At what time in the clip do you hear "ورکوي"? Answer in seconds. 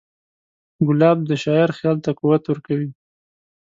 2.47-2.89